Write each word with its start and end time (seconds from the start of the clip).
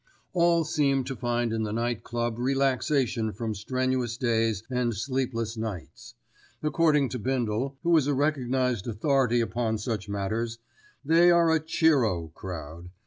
All 0.33 0.63
seem 0.63 1.03
to 1.03 1.15
find 1.15 1.53
in 1.53 1.61
the 1.61 1.71
Night 1.71 2.03
Club 2.03 2.39
relaxation 2.39 3.31
from 3.31 3.53
strenuous 3.53 4.17
days 4.17 4.63
and 4.67 4.95
sleepless 4.95 5.55
nights. 5.57 6.15
According 6.63 7.09
to 7.09 7.19
Bindle, 7.19 7.77
who 7.83 7.95
is 7.95 8.07
a 8.07 8.15
recognised 8.15 8.87
authority 8.87 9.41
upon 9.41 9.77
such 9.77 10.09
matters, 10.09 10.57
they 11.05 11.29
are 11.29 11.51
a 11.51 11.59
cheer 11.59 12.03
o! 12.03 12.29
crowd. 12.29 12.89